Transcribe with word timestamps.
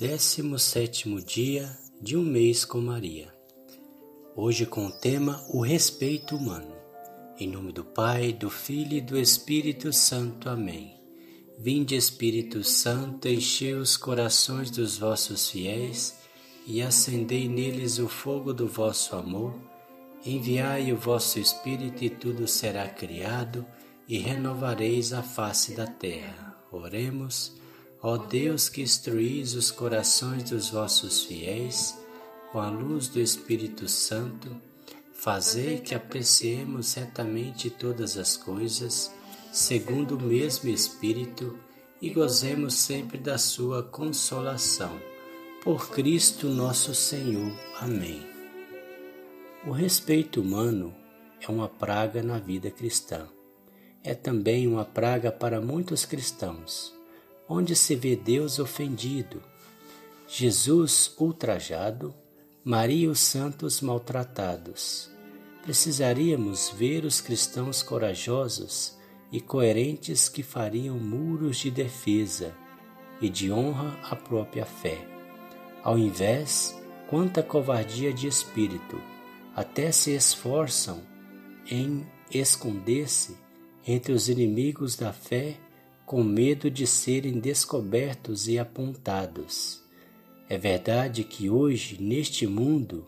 17 0.00 1.10
dia 1.26 1.76
de 2.00 2.16
um 2.16 2.22
mês 2.22 2.64
com 2.64 2.80
Maria. 2.80 3.28
Hoje 4.34 4.64
com 4.64 4.86
o 4.86 4.90
tema 4.90 5.44
O 5.50 5.60
respeito 5.60 6.36
humano. 6.36 6.74
Em 7.38 7.46
nome 7.46 7.70
do 7.70 7.84
Pai, 7.84 8.32
do 8.32 8.48
Filho 8.48 8.96
e 8.96 9.02
do 9.02 9.18
Espírito 9.18 9.92
Santo. 9.92 10.48
Amém. 10.48 10.96
Vinde, 11.58 11.96
Espírito 11.96 12.64
Santo, 12.64 13.28
enchei 13.28 13.74
os 13.74 13.98
corações 13.98 14.70
dos 14.70 14.96
vossos 14.96 15.50
fiéis 15.50 16.16
e 16.66 16.80
acendei 16.80 17.46
neles 17.46 17.98
o 17.98 18.08
fogo 18.08 18.54
do 18.54 18.66
vosso 18.66 19.14
amor. 19.14 19.54
Enviai 20.24 20.94
o 20.94 20.96
vosso 20.96 21.38
Espírito 21.38 22.02
e 22.02 22.08
tudo 22.08 22.48
será 22.48 22.88
criado 22.88 23.66
e 24.08 24.16
renovareis 24.16 25.12
a 25.12 25.22
face 25.22 25.74
da 25.74 25.86
terra. 25.86 26.56
Oremos. 26.72 27.60
Ó 28.02 28.16
Deus 28.16 28.70
que 28.70 28.80
instruís 28.80 29.54
os 29.54 29.70
corações 29.70 30.48
dos 30.48 30.70
vossos 30.70 31.24
fiéis 31.24 31.98
com 32.50 32.58
a 32.58 32.70
luz 32.70 33.08
do 33.08 33.20
Espírito 33.20 33.86
Santo, 33.88 34.56
fazei 35.12 35.78
que 35.78 35.94
apreciemos 35.94 36.94
retamente 36.94 37.68
todas 37.68 38.16
as 38.16 38.38
coisas, 38.38 39.12
segundo 39.52 40.16
o 40.16 40.22
mesmo 40.22 40.70
Espírito, 40.70 41.58
e 42.00 42.08
gozemos 42.08 42.72
sempre 42.72 43.18
da 43.18 43.36
sua 43.36 43.82
consolação. 43.82 44.98
Por 45.62 45.90
Cristo 45.90 46.48
nosso 46.48 46.94
Senhor. 46.94 47.52
Amém. 47.78 48.26
O 49.66 49.72
respeito 49.72 50.40
humano 50.40 50.94
é 51.38 51.50
uma 51.50 51.68
praga 51.68 52.22
na 52.22 52.38
vida 52.38 52.70
cristã. 52.70 53.28
É 54.02 54.14
também 54.14 54.66
uma 54.66 54.86
praga 54.86 55.30
para 55.30 55.60
muitos 55.60 56.06
cristãos 56.06 56.98
onde 57.52 57.74
se 57.74 57.96
vê 57.96 58.14
Deus 58.14 58.60
ofendido, 58.60 59.42
Jesus 60.28 61.12
ultrajado, 61.18 62.14
Maria 62.64 63.06
e 63.06 63.08
os 63.08 63.18
santos 63.18 63.80
maltratados. 63.80 65.10
Precisaríamos 65.64 66.70
ver 66.70 67.04
os 67.04 67.20
cristãos 67.20 67.82
corajosos 67.82 68.96
e 69.32 69.40
coerentes 69.40 70.28
que 70.28 70.44
fariam 70.44 70.96
muros 70.96 71.56
de 71.56 71.72
defesa 71.72 72.54
e 73.20 73.28
de 73.28 73.50
honra 73.50 73.98
à 74.04 74.14
própria 74.14 74.64
fé. 74.64 75.04
Ao 75.82 75.98
invés, 75.98 76.80
quanta 77.08 77.42
covardia 77.42 78.12
de 78.12 78.28
espírito, 78.28 79.00
até 79.56 79.90
se 79.90 80.12
esforçam 80.12 81.02
em 81.68 82.06
esconder-se 82.30 83.36
entre 83.84 84.12
os 84.12 84.28
inimigos 84.28 84.94
da 84.94 85.12
fé 85.12 85.58
com 86.10 86.24
medo 86.24 86.68
de 86.68 86.88
serem 86.88 87.38
descobertos 87.38 88.48
e 88.48 88.58
apontados. 88.58 89.80
É 90.48 90.58
verdade 90.58 91.22
que 91.22 91.48
hoje, 91.48 92.02
neste 92.02 92.48
mundo, 92.48 93.06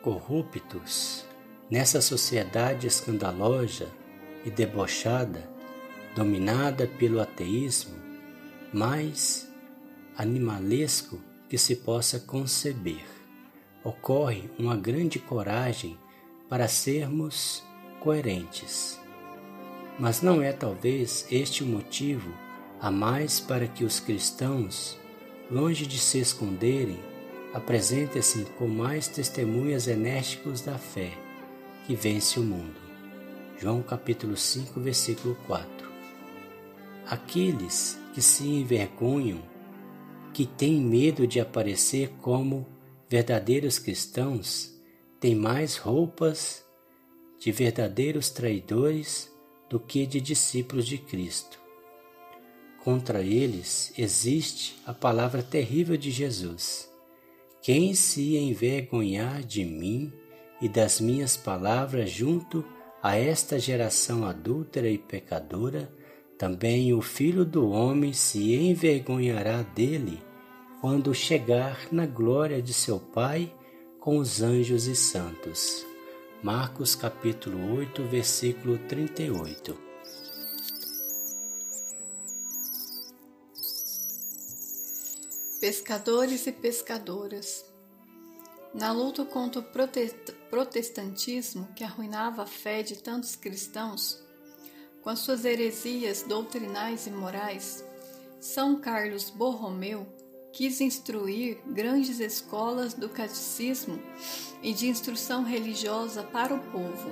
corruptos, 0.00 1.26
nessa 1.70 2.00
sociedade 2.00 2.86
escandalosa 2.86 3.86
e 4.46 4.50
debochada, 4.50 5.46
dominada 6.16 6.86
pelo 6.86 7.20
ateísmo, 7.20 7.98
mais 8.72 9.46
animalesco 10.16 11.20
que 11.50 11.58
se 11.58 11.76
possa 11.76 12.18
conceber, 12.18 13.04
ocorre 13.84 14.48
uma 14.58 14.74
grande 14.74 15.18
coragem 15.18 15.98
para 16.48 16.66
sermos 16.66 17.62
coerentes 18.00 18.98
mas 20.00 20.22
não 20.22 20.40
é 20.40 20.50
talvez 20.50 21.26
este 21.30 21.62
o 21.62 21.66
motivo 21.66 22.32
a 22.80 22.90
mais 22.90 23.38
para 23.38 23.68
que 23.68 23.84
os 23.84 24.00
cristãos, 24.00 24.98
longe 25.50 25.86
de 25.86 25.98
se 25.98 26.18
esconderem, 26.18 26.98
apresentem-se 27.52 28.46
com 28.56 28.66
mais 28.66 29.06
testemunhas 29.08 29.86
enérgicos 29.86 30.62
da 30.62 30.78
fé 30.78 31.12
que 31.86 31.94
vence 31.94 32.40
o 32.40 32.42
mundo. 32.42 32.80
João 33.58 33.82
capítulo 33.82 34.38
5, 34.38 34.80
versículo 34.80 35.36
4. 35.46 35.68
Aqueles 37.06 38.00
que 38.14 38.22
se 38.22 38.48
envergonham, 38.48 39.42
que 40.32 40.46
têm 40.46 40.80
medo 40.80 41.26
de 41.26 41.40
aparecer 41.40 42.08
como 42.22 42.66
verdadeiros 43.06 43.78
cristãos, 43.78 44.72
têm 45.20 45.34
mais 45.34 45.76
roupas 45.76 46.64
de 47.38 47.52
verdadeiros 47.52 48.30
traidores 48.30 49.30
do 49.70 49.78
que 49.78 50.04
de 50.04 50.20
discípulos 50.20 50.86
de 50.86 50.98
Cristo. 50.98 51.60
Contra 52.82 53.22
eles 53.22 53.92
existe 53.96 54.76
a 54.84 54.92
palavra 54.92 55.42
terrível 55.42 55.96
de 55.96 56.10
Jesus. 56.10 56.90
Quem 57.62 57.94
se 57.94 58.36
envergonhar 58.36 59.42
de 59.42 59.64
mim 59.64 60.12
e 60.60 60.68
das 60.68 61.00
minhas 61.00 61.36
palavras 61.36 62.10
junto 62.10 62.64
a 63.02 63.16
esta 63.16 63.58
geração 63.58 64.26
adúltera 64.26 64.88
e 64.90 64.98
pecadora, 64.98 65.90
também 66.36 66.92
o 66.92 67.00
Filho 67.00 67.44
do 67.44 67.70
Homem 67.70 68.12
se 68.12 68.54
envergonhará 68.54 69.62
dele 69.62 70.22
quando 70.80 71.14
chegar 71.14 71.88
na 71.92 72.06
glória 72.06 72.60
de 72.62 72.72
seu 72.72 72.98
Pai 72.98 73.52
com 74.00 74.16
os 74.16 74.40
anjos 74.40 74.86
e 74.86 74.96
santos. 74.96 75.89
Marcos 76.42 76.94
capítulo 76.94 77.76
8, 77.76 78.02
versículo 78.04 78.78
38. 78.88 79.76
Pescadores 85.60 86.46
e 86.46 86.52
pescadoras. 86.52 87.62
Na 88.72 88.90
luta 88.90 89.22
contra 89.26 89.60
o 89.60 89.66
protestantismo 90.48 91.68
que 91.76 91.84
arruinava 91.84 92.44
a 92.44 92.46
fé 92.46 92.82
de 92.82 92.96
tantos 92.96 93.36
cristãos, 93.36 94.18
com 95.02 95.10
as 95.10 95.18
suas 95.18 95.44
heresias 95.44 96.22
doutrinais 96.22 97.06
e 97.06 97.10
morais, 97.10 97.84
São 98.40 98.80
Carlos 98.80 99.28
Borromeu 99.28 100.06
quis 100.52 100.80
instruir 100.80 101.58
grandes 101.66 102.20
escolas 102.20 102.94
do 102.94 103.08
catecismo 103.08 104.00
e 104.62 104.72
de 104.72 104.88
instrução 104.88 105.44
religiosa 105.44 106.22
para 106.22 106.54
o 106.54 106.58
povo. 106.70 107.10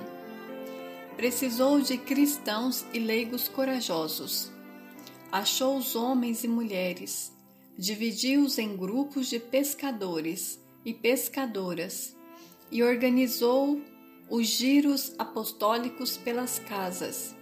Precisou 1.15 1.81
de 1.81 1.97
cristãos 1.97 2.85
e 2.93 2.99
leigos 2.99 3.47
corajosos. 3.47 4.51
Achou 5.31 5.77
os 5.77 5.95
homens 5.95 6.43
e 6.43 6.47
mulheres, 6.47 7.31
dividiu-os 7.77 8.57
em 8.57 8.75
grupos 8.75 9.27
de 9.27 9.39
pescadores 9.39 10.59
e 10.83 10.93
pescadoras 10.93 12.15
e 12.71 12.83
organizou 12.83 13.81
os 14.29 14.47
giros 14.47 15.13
apostólicos 15.17 16.17
pelas 16.17 16.59
casas, 16.59 17.35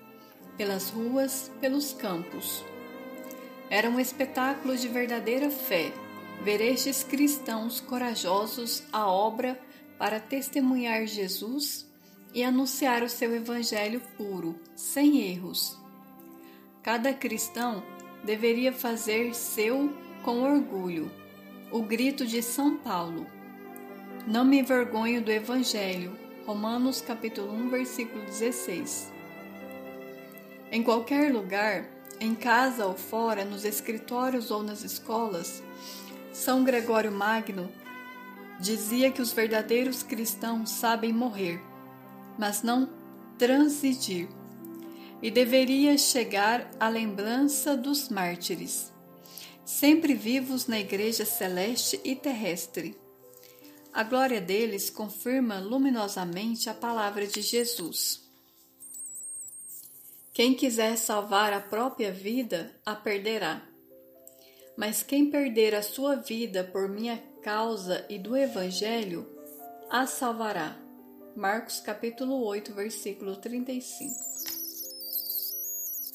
pelas 0.58 0.90
ruas, 0.90 1.52
pelos 1.60 1.94
campos 1.94 2.64
era 3.70 3.90
um 3.90 4.00
espetáculo 4.00 4.76
de 4.78 4.88
verdadeira 4.88 5.50
fé 5.50 5.92
ver 6.42 6.62
estes 6.62 7.04
cristãos 7.04 7.82
corajosos 7.82 8.84
à 8.92 9.08
obra 9.08 9.60
para 9.98 10.20
testemunhar 10.20 11.06
Jesus 11.06 11.86
e 12.34 12.44
anunciar 12.44 13.04
o 13.04 13.10
seu 13.10 13.36
evangelho 13.36 14.02
puro, 14.16 14.60
sem 14.76 15.22
erros. 15.22 15.78
Cada 16.84 17.14
cristão 17.14 17.84
deveria 18.24 18.72
fazer 18.72 19.34
seu 19.34 19.92
com 20.24 20.44
orgulho 20.44 21.12
o 21.72 21.82
grito 21.82 22.26
de 22.26 22.42
São 22.42 22.78
Paulo: 22.78 23.28
Não 24.26 24.46
me 24.46 24.60
envergonho 24.60 25.22
do 25.22 25.32
evangelho. 25.32 26.18
Romanos 26.46 27.02
capítulo 27.02 27.52
1, 27.52 27.70
versículo 27.70 28.24
16. 28.24 29.12
Em 30.72 30.82
qualquer 30.82 31.34
lugar, 31.34 31.86
em 32.20 32.34
casa 32.34 32.86
ou 32.86 32.96
fora, 32.96 33.46
nos 33.46 33.64
escritórios 33.64 34.52
ou 34.52 34.64
nas 34.64 34.84
escolas, 34.84 35.64
São 36.32 36.64
Gregório 36.64 37.12
Magno 37.12 37.70
dizia 38.60 39.12
que 39.12 39.22
os 39.22 39.32
verdadeiros 39.32 40.04
cristãos 40.04 40.72
sabem 40.72 41.14
morrer, 41.14 41.62
mas 42.38 42.64
não 42.64 42.90
transigir, 43.38 44.28
e 45.22 45.30
deveria 45.30 45.98
chegar 45.98 46.70
à 46.80 46.88
lembrança 46.88 47.76
dos 47.78 48.10
mártires, 48.10 48.92
sempre 49.64 50.14
vivos 50.14 50.68
na 50.68 50.80
Igreja 50.80 51.26
celeste 51.26 52.00
e 52.04 52.16
terrestre. 52.16 52.98
A 53.94 54.04
glória 54.04 54.40
deles 54.40 54.90
confirma 54.90 55.60
luminosamente 55.60 56.70
a 56.70 56.74
palavra 56.74 57.26
de 57.26 57.42
Jesus. 57.42 58.27
Quem 60.38 60.54
quiser 60.54 60.96
salvar 61.00 61.52
a 61.52 61.60
própria 61.60 62.12
vida, 62.12 62.72
a 62.86 62.94
perderá. 62.94 63.68
Mas 64.78 65.02
quem 65.02 65.32
perder 65.32 65.74
a 65.74 65.82
sua 65.82 66.18
vida 66.18 66.64
por 66.64 66.88
minha 66.88 67.18
causa 67.42 68.06
e 68.08 68.20
do 68.20 68.38
Evangelho, 68.38 69.28
a 69.90 70.06
salvará. 70.06 70.78
Marcos 71.36 71.80
capítulo 71.80 72.46
8, 72.46 72.72
versículo 72.72 73.38
35. 73.38 74.14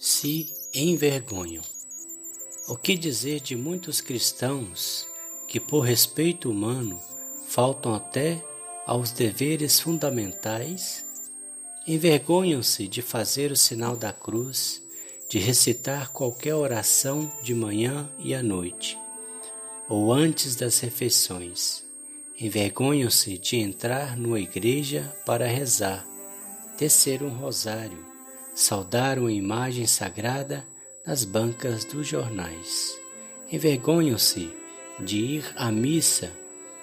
Se 0.01 0.55
envergonham. 0.73 1.65
O 2.69 2.77
que 2.77 2.97
dizer 2.97 3.41
de 3.41 3.57
muitos 3.57 4.01
cristãos 4.01 5.05
que, 5.49 5.59
por 5.59 5.81
respeito 5.81 6.49
humano, 6.49 7.03
faltam 7.49 7.93
até 7.93 8.41
aos 8.87 9.11
deveres 9.11 9.81
fundamentais? 9.81 11.12
Envergonham-se 11.85 12.87
de 12.87 13.03
fazer 13.03 13.51
o 13.51 13.57
sinal 13.57 13.97
da 13.97 14.13
cruz, 14.13 14.81
de 15.29 15.41
recitar 15.41 16.13
qualquer 16.13 16.55
oração 16.55 17.29
de 17.43 17.53
manhã 17.57 18.09
e 18.21 18.37
à 18.37 18.43
noite, 18.43 18.97
ou 19.89 20.13
antes 20.13 20.55
das 20.55 20.79
refeições. 20.79 21.85
Envergonham-se 22.41 23.37
de 23.37 23.57
entrar 23.57 24.17
numa 24.17 24.39
igreja 24.39 25.13
para 25.27 25.49
rezar, 25.49 26.07
tecer 26.79 27.21
um 27.21 27.31
rosário, 27.31 28.07
saudar 28.55 29.19
uma 29.19 29.33
imagem 29.33 29.87
sagrada 29.87 30.65
nas 31.05 31.25
bancas 31.25 31.85
dos 31.85 32.07
jornais. 32.07 32.97
Envergonham-se 33.51 34.55
de 35.01 35.19
ir 35.19 35.53
à 35.57 35.73
missa, 35.73 36.31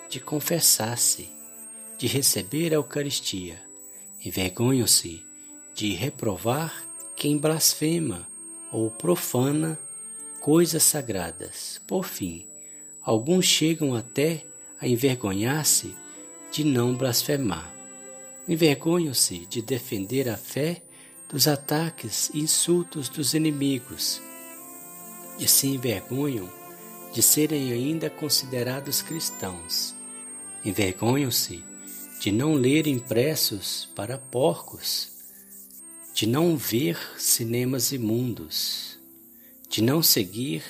de 0.10 0.20
confessar-se, 0.20 1.30
de 1.98 2.06
receber 2.06 2.74
a 2.74 2.76
Eucaristia. 2.76 3.69
Envergonham-se 4.24 5.24
de 5.74 5.94
reprovar 5.94 6.86
quem 7.16 7.38
blasfema 7.38 8.28
ou 8.72 8.92
profana 8.92 9.80
coisas 10.42 10.84
sagradas. 10.84 11.82
Por 11.88 12.04
fim, 12.04 12.46
alguns 13.02 13.46
chegam 13.46 13.96
até 13.96 14.46
a 14.80 14.88
envergonhar-se 14.88 15.96
de 16.52 16.64
não 16.64 16.96
blasfemar. 16.96 17.74
Envergonham-se 18.48 19.46
de 19.46 19.62
defender 19.62 20.28
a 20.28 20.36
fé 20.36 20.82
dos 21.30 21.48
ataques 21.48 22.30
e 22.34 22.40
insultos 22.40 23.08
dos 23.08 23.34
inimigos 23.34 24.22
e 25.40 25.48
se 25.48 25.68
envergonham 25.68 26.50
de 27.14 27.22
serem 27.22 27.72
ainda 27.72 28.10
considerados 28.10 29.02
cristãos. 29.02 29.96
Envergonham-se 30.66 31.64
de 32.20 32.34
não 32.34 32.54
ler 32.54 32.86
impressos 32.86 33.88
para 33.96 34.18
porcos, 34.18 35.12
de 36.14 36.28
não 36.28 36.58
ver 36.58 36.98
cinemas 37.18 37.94
imundos, 37.94 39.00
de 39.70 39.82
não 39.82 40.04
seguir 40.04 40.64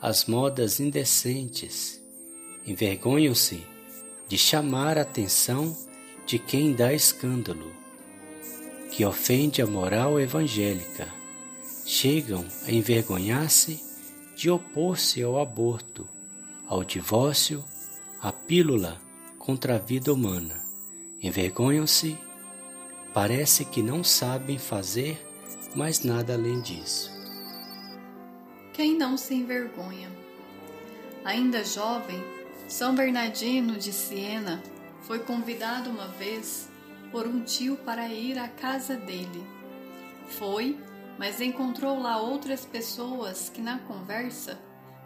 as 0.00 0.26
modas 0.26 0.80
indecentes. 0.80 1.98
Envergonham-se 2.66 3.64
de 4.28 4.36
chamar 4.36 4.98
a 4.98 5.02
atenção 5.02 5.76
de 6.26 6.38
quem 6.38 6.74
dá 6.74 6.92
escândalo 6.92 7.72
que 8.90 9.04
ofende 9.06 9.62
a 9.62 9.66
moral 9.66 10.20
evangélica. 10.20 11.08
Chegam 11.86 12.44
a 12.66 12.70
envergonhar-se 12.70 13.82
de 14.36 14.50
opor-se 14.50 15.22
ao 15.22 15.40
aborto, 15.40 16.06
ao 16.66 16.84
divórcio, 16.84 17.64
à 18.20 18.30
pílula 18.30 19.00
contra 19.38 19.76
a 19.76 19.78
vida 19.78 20.12
humana. 20.12 20.61
Envergonham-se, 21.22 22.18
parece 23.14 23.64
que 23.64 23.80
não 23.80 24.02
sabem 24.02 24.58
fazer 24.58 25.24
mais 25.72 26.02
nada 26.02 26.34
além 26.34 26.60
disso. 26.60 27.12
Quem 28.72 28.98
não 28.98 29.16
se 29.16 29.32
envergonha? 29.32 30.10
Ainda 31.24 31.64
jovem, 31.64 32.20
São 32.66 32.92
Bernardino 32.92 33.76
de 33.78 33.92
Siena 33.92 34.60
foi 35.02 35.20
convidado 35.20 35.90
uma 35.90 36.08
vez 36.08 36.68
por 37.12 37.24
um 37.24 37.40
tio 37.44 37.76
para 37.76 38.08
ir 38.08 38.36
à 38.36 38.48
casa 38.48 38.96
dele. 38.96 39.46
Foi, 40.26 40.76
mas 41.20 41.40
encontrou 41.40 42.00
lá 42.00 42.20
outras 42.20 42.64
pessoas 42.64 43.48
que 43.48 43.60
na 43.60 43.78
conversa, 43.78 44.60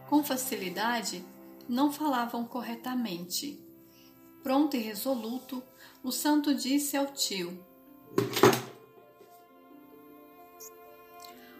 com 0.08 0.24
facilidade, 0.24 1.22
não 1.68 1.92
falavam 1.92 2.46
corretamente. 2.46 3.65
Pronto 4.46 4.76
e 4.76 4.78
resoluto, 4.78 5.60
o 6.04 6.12
santo 6.12 6.54
disse 6.54 6.96
ao 6.96 7.06
tio: 7.06 7.66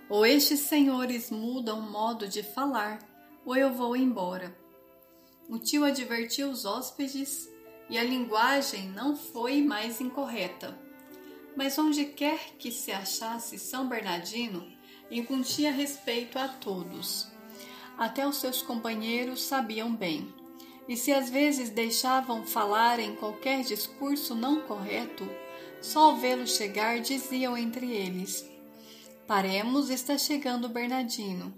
Ou 0.08 0.24
estes 0.24 0.60
senhores 0.60 1.28
mudam 1.28 1.80
o 1.80 1.90
modo 1.90 2.28
de 2.28 2.44
falar, 2.44 3.00
ou 3.44 3.56
eu 3.56 3.74
vou 3.74 3.96
embora. 3.96 4.56
O 5.48 5.58
tio 5.58 5.84
advertiu 5.84 6.48
os 6.48 6.64
hóspedes 6.64 7.50
e 7.90 7.98
a 7.98 8.04
linguagem 8.04 8.88
não 8.90 9.16
foi 9.16 9.60
mais 9.62 10.00
incorreta. 10.00 10.78
Mas 11.56 11.76
onde 11.76 12.04
quer 12.04 12.54
que 12.56 12.70
se 12.70 12.92
achasse 12.92 13.58
São 13.58 13.88
Bernardino, 13.88 14.64
incutia 15.10 15.72
respeito 15.72 16.38
a 16.38 16.46
todos. 16.46 17.26
Até 17.98 18.24
os 18.24 18.36
seus 18.36 18.62
companheiros 18.62 19.42
sabiam 19.42 19.92
bem. 19.92 20.45
E 20.88 20.96
se 20.96 21.12
às 21.12 21.28
vezes 21.28 21.70
deixavam 21.70 22.46
falar 22.46 23.00
em 23.00 23.14
qualquer 23.16 23.62
discurso 23.62 24.34
não 24.34 24.60
correto, 24.60 25.28
só 25.80 26.10
ao 26.10 26.16
vê-lo 26.16 26.46
chegar 26.46 27.00
diziam 27.00 27.56
entre 27.56 27.90
eles: 27.90 28.48
Paremos, 29.26 29.90
está 29.90 30.16
chegando 30.16 30.68
Bernardino. 30.68 31.52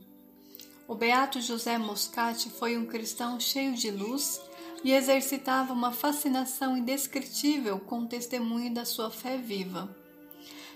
O 0.86 0.94
beato 0.94 1.40
José 1.40 1.76
Moscati 1.76 2.48
foi 2.48 2.78
um 2.78 2.86
cristão 2.86 3.38
cheio 3.38 3.74
de 3.74 3.90
luz 3.90 4.40
e 4.82 4.92
exercitava 4.92 5.72
uma 5.72 5.92
fascinação 5.92 6.76
indescritível 6.76 7.78
com 7.78 8.00
o 8.00 8.06
testemunho 8.06 8.72
da 8.72 8.86
sua 8.86 9.10
fé 9.10 9.36
viva. 9.36 9.94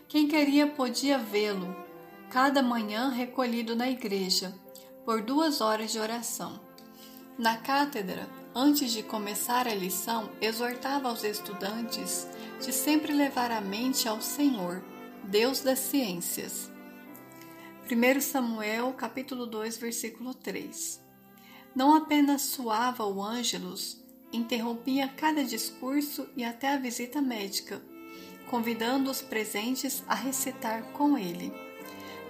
Quem 0.09 0.29
queria 0.29 0.67
podia 0.67 1.17
vê-lo, 1.17 1.75
cada 2.29 2.63
manhã 2.63 3.09
recolhido 3.09 3.75
na 3.75 3.89
igreja, 3.89 4.55
por 5.05 5.23
duas 5.23 5.63
horas 5.63 5.93
de 5.93 5.99
oração. 5.99 6.61
Na 7.39 7.57
cátedra, 7.57 8.29
antes 8.55 8.93
de 8.93 9.03
começar 9.03 9.67
a 9.67 9.75
lição, 9.75 10.31
exortava 10.39 11.09
aos 11.09 11.25
estudantes 11.25 12.29
de 12.61 12.71
sempre 12.73 13.11
levar 13.15 13.51
a 13.51 13.61
mente 13.61 14.07
ao 14.07 14.21
Senhor, 14.21 14.85
Deus 15.25 15.63
das 15.63 15.79
ciências. 15.79 16.71
1 17.91 18.21
Samuel, 18.21 18.93
capítulo 18.93 19.47
2, 19.47 19.79
versículo 19.79 20.35
3. 20.35 21.01
Não 21.75 21.95
apenas 21.95 22.43
suava 22.43 23.07
o 23.07 23.23
Ângelus, 23.23 23.99
interrompia 24.31 25.09
cada 25.09 25.43
discurso 25.43 26.29
e 26.37 26.45
até 26.45 26.69
a 26.69 26.79
visita 26.79 27.23
médica, 27.23 27.83
convidando 28.51 29.11
os 29.11 29.23
presentes 29.23 30.05
a 30.07 30.15
recitar 30.15 30.83
com 30.93 31.17
ele. 31.17 31.51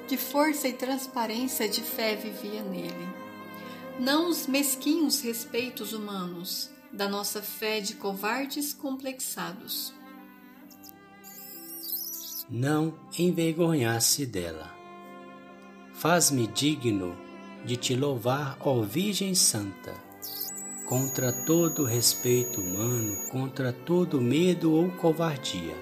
Que 0.06 0.16
força 0.16 0.68
e 0.68 0.72
transparência 0.72 1.68
de 1.68 1.80
fé 1.80 2.14
vivia 2.14 2.62
nele. 2.62 3.31
Não 3.98 4.28
os 4.28 4.46
mesquinhos 4.46 5.20
respeitos 5.20 5.92
humanos 5.92 6.70
da 6.92 7.08
nossa 7.08 7.42
fé 7.42 7.80
de 7.80 7.94
covardes 7.94 8.72
complexados. 8.72 9.94
Não 12.48 12.94
envergonhasse 13.18 14.26
dela. 14.26 14.74
Faz-me 15.94 16.46
digno 16.46 17.16
de 17.64 17.76
te 17.76 17.94
louvar, 17.94 18.56
ó 18.60 18.82
Virgem 18.82 19.34
Santa, 19.34 19.94
contra 20.86 21.32
todo 21.44 21.84
respeito 21.84 22.60
humano, 22.60 23.16
contra 23.30 23.72
todo 23.72 24.20
medo 24.20 24.72
ou 24.72 24.90
covardia. 24.92 25.76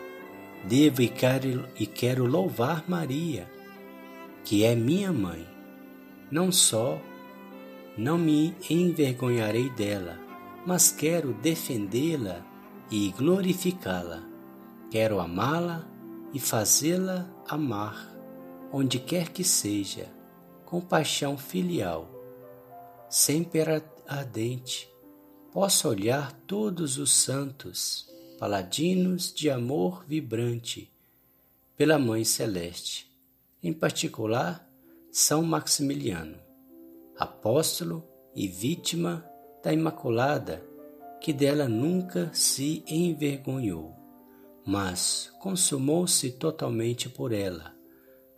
Devo 0.64 1.00
e 1.00 1.09
quero, 1.09 1.67
e 1.79 1.87
quero 1.87 2.26
louvar 2.26 2.85
Maria, 2.88 3.50
que 4.45 4.62
é 4.62 4.75
minha 4.75 5.12
mãe. 5.12 5.49
Não 6.31 6.52
só 6.52 7.00
não 8.00 8.16
me 8.16 8.57
envergonharei 8.71 9.69
dela, 9.69 10.19
mas 10.66 10.90
quero 10.90 11.35
defendê-la 11.35 12.42
e 12.90 13.11
glorificá-la. 13.12 14.26
Quero 14.90 15.21
amá-la 15.21 15.87
e 16.33 16.40
fazê-la 16.40 17.30
amar, 17.47 18.11
onde 18.73 18.99
quer 18.99 19.28
que 19.28 19.45
seja 19.45 20.09
com 20.64 20.80
paixão 20.80 21.37
filial, 21.37 22.11
sempre 23.11 23.61
ardente, 24.07 24.88
posso 25.52 25.87
olhar 25.87 26.33
todos 26.47 26.97
os 26.97 27.12
santos, 27.12 28.09
paladinos 28.38 29.30
de 29.30 29.50
amor 29.50 30.07
vibrante, 30.07 30.90
pela 31.76 31.99
Mãe 31.99 32.25
Celeste, 32.25 33.14
em 33.62 33.75
particular 33.75 34.66
São 35.12 35.42
Maximiliano, 35.42 36.38
apóstolo 37.21 38.03
e 38.35 38.49
vítima 38.49 39.23
da 39.62 39.71
Imaculada, 39.71 40.65
que 41.21 41.35
dela 41.35 41.69
nunca 41.69 42.31
se 42.33 42.83
envergonhou, 42.89 43.95
mas 44.67 45.31
consumou-se 45.39 46.31
totalmente 46.31 47.11
por 47.11 47.31
ela, 47.31 47.75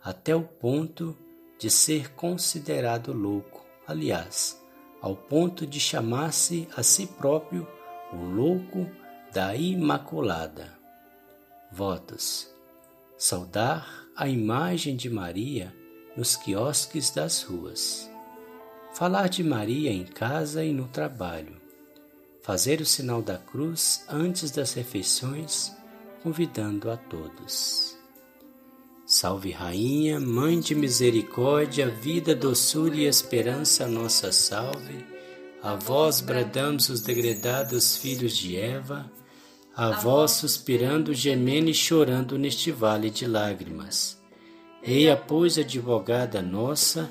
até 0.03 0.35
o 0.35 0.43
ponto 0.43 1.17
de 1.57 1.69
ser 1.69 2.13
considerado 2.13 3.13
louco, 3.13 3.65
aliás, 3.87 4.61
ao 5.01 5.15
ponto 5.15 5.65
de 5.65 5.79
chamar-se 5.79 6.67
a 6.75 6.83
si 6.83 7.07
próprio 7.07 7.65
o 8.11 8.17
louco 8.17 8.85
da 9.31 9.55
Imaculada. 9.55 10.77
Votos: 11.71 12.53
saudar 13.17 14.05
a 14.13 14.27
imagem 14.27 14.97
de 14.97 15.09
Maria 15.09 15.73
nos 16.17 16.35
quiosques 16.35 17.11
das 17.11 17.43
ruas. 17.43 18.12
Falar 18.93 19.27
de 19.27 19.43
Maria 19.43 19.91
em 19.91 20.05
casa 20.05 20.63
e 20.63 20.71
no 20.71 20.87
trabalho, 20.87 21.59
fazer 22.43 22.79
o 22.79 22.85
sinal 22.85 23.23
da 23.23 23.37
cruz 23.37 24.05
antes 24.07 24.51
das 24.51 24.73
refeições, 24.73 25.75
convidando 26.21 26.91
a 26.91 26.95
todos. 26.95 27.97
Salve 29.05 29.51
Rainha, 29.51 30.19
Mãe 30.19 30.59
de 30.59 30.75
Misericórdia, 30.75 31.89
vida, 31.89 32.35
doçura 32.35 32.95
e 32.95 33.05
esperança, 33.05 33.87
nossa 33.87 34.31
salve. 34.31 35.05
A 35.61 35.75
vós 35.75 36.21
bradamos 36.21 36.89
os 36.89 37.01
degredados 37.01 37.97
filhos 37.97 38.37
de 38.37 38.57
Eva, 38.57 39.11
a 39.75 39.91
vós 39.91 40.31
suspirando, 40.31 41.13
gemendo 41.13 41.69
e 41.69 41.73
chorando 41.73 42.37
neste 42.37 42.71
vale 42.71 43.09
de 43.09 43.25
lágrimas. 43.25 44.21
Eia, 44.81 45.17
pois, 45.17 45.57
advogada 45.57 46.41
nossa, 46.41 47.09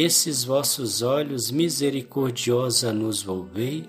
esses 0.00 0.42
vossos 0.42 1.02
olhos 1.02 1.50
misericordiosa 1.50 2.94
nos 2.94 3.22
volvei, 3.22 3.86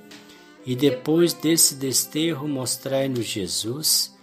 e 0.66 0.76
depois 0.76 1.34
desse 1.34 1.76
desterro 1.76 2.46
mostrai-nos 2.46 3.26
Jesus. 3.26 4.14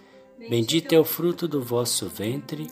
Bendito 0.47 0.93
é 0.93 0.99
o 0.99 1.03
fruto 1.03 1.47
do 1.47 1.59
vosso 1.59 2.07
ventre, 2.07 2.67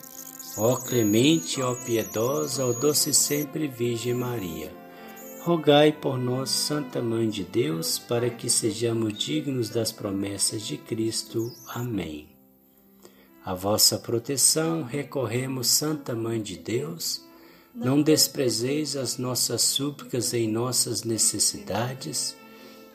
ó 0.56 0.76
clemente, 0.76 1.60
ó 1.60 1.74
piedosa, 1.86 2.64
ó 2.64 2.72
doce 2.72 3.12
sempre 3.12 3.68
Virgem 3.68 4.14
Maria. 4.14 4.72
Rogai 5.42 5.92
por 5.92 6.20
nós, 6.20 6.52
Santa 6.52 7.02
Mãe 7.02 7.28
de 7.28 7.44
Deus, 7.44 7.98
para 7.98 8.30
que 8.30 8.48
sejamos 8.48 9.18
dignos 9.18 9.70
das 9.70 9.92
promessas 9.92 10.62
de 10.62 10.78
Cristo. 10.78 11.52
Amém. 11.70 12.30
A 13.44 13.56
vossa 13.56 13.98
proteção 13.98 14.84
recorremos, 14.84 15.66
Santa 15.66 16.14
Mãe 16.14 16.40
de 16.40 16.58
Deus 16.58 17.28
não 17.74 18.02
desprezeis 18.02 18.96
as 18.96 19.18
nossas 19.18 19.62
súplicas 19.62 20.34
em 20.34 20.48
nossas 20.48 21.04
necessidades, 21.04 22.36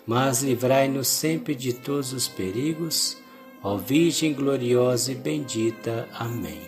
mas 0.07 0.43
livrai-nos 0.43 1.09
sempre 1.09 1.55
de 1.55 1.73
todos 1.73 2.13
os 2.13 2.29
perigos, 2.29 3.17
ó 3.63 3.77
Virgem 3.77 4.35
gloriosa 4.35 5.13
e 5.13 5.15
bendita. 5.15 6.09
Amém. 6.13 6.61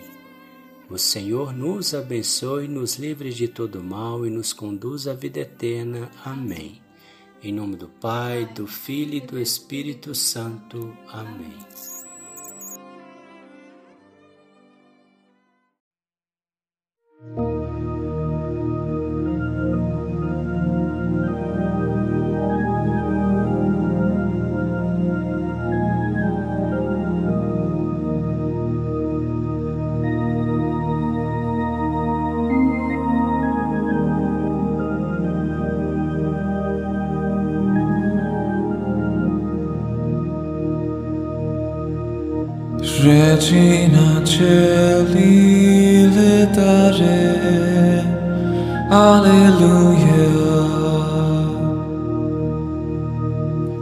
O 0.89 0.97
Senhor 0.97 1.53
nos 1.53 1.93
abençoe, 1.93 2.67
nos 2.67 2.95
livre 2.95 3.31
de 3.33 3.47
todo 3.47 3.83
mal 3.83 4.25
e 4.25 4.29
nos 4.29 4.53
conduz 4.53 5.05
à 5.05 5.13
vida 5.13 5.41
eterna. 5.41 6.09
Amém. 6.23 6.81
Em 7.43 7.53
nome 7.53 7.75
do 7.75 7.87
Pai, 7.87 8.45
do 8.55 8.65
Filho 8.65 9.15
e 9.15 9.21
do 9.21 9.37
Espírito 9.37 10.15
Santo. 10.15 10.97
Amém. 11.09 11.96
Regina 43.07 44.21
Celi 44.25 46.09
letare 46.13 48.03
Alleluia. 48.89 50.33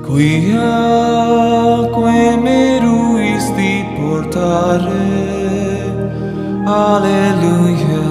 Quia 0.06 0.78
que 1.96 2.20
meruisti 2.46 3.74
portare. 3.98 5.10
Alleluia. 6.68 8.10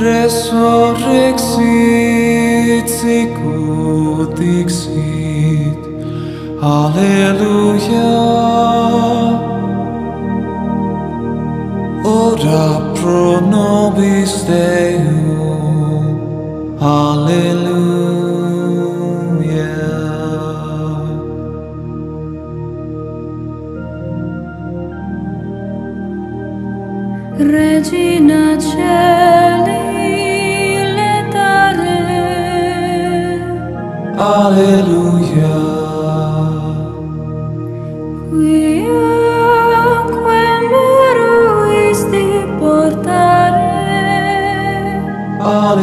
Resurrexit 0.00 2.88
sicut 2.88 4.30
dixit 4.38 5.21
Alleluia. 6.64 7.98
Ora 12.04 12.92
pro 12.94 13.40
nobis 13.40 14.44
Deum. 14.44 16.20
Alleluia. 16.78 17.82
Regina 27.38 28.56
Celi 28.56 29.82
letare. 30.94 31.98
Alleluia. 34.16 35.71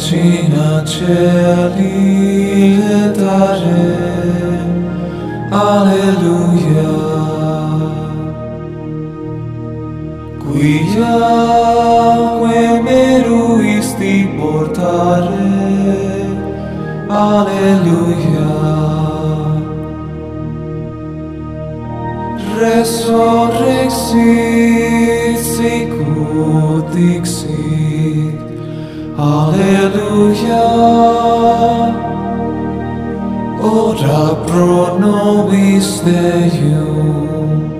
vicina 0.00 0.82
cieli 0.84 1.92
letare 2.78 3.84
alleluia 5.50 6.92
Quia 10.40 11.16
iaque 12.00 12.62
meruisti 12.82 14.14
portare 14.38 15.52
alleluia 17.08 18.52
resurrexit 22.58 24.00
sicut 25.54 26.94
Ora 33.62 34.34
pro 34.46 34.98
nobis 34.98 36.00
Deum. 36.00 37.70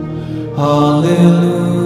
Alleluia. 0.56 1.79